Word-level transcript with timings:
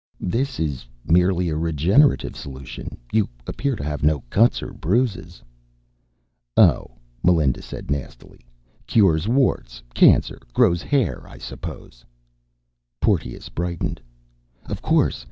"This 0.19 0.59
is 0.59 0.87
merely 1.05 1.49
a 1.49 1.55
regenerative 1.55 2.35
solution. 2.35 2.97
You 3.13 3.29
appear 3.45 3.75
to 3.75 3.83
have 3.83 4.01
no 4.01 4.21
cuts 4.31 4.63
or 4.63 4.73
bruises." 4.73 5.43
"Oh," 6.57 6.87
said 6.89 7.01
Melinda 7.23 7.61
nastily. 7.89 8.39
"Cures 8.87 9.27
warts, 9.27 9.83
cancer, 9.93 10.39
grows 10.55 10.81
hair, 10.81 11.27
I 11.27 11.37
suppose." 11.37 12.03
Porteous 12.99 13.49
brightened. 13.49 14.01
"Of 14.65 14.81
course. 14.81 15.19